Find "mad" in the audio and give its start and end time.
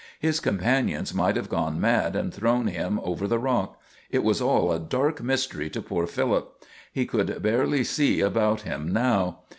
1.79-2.15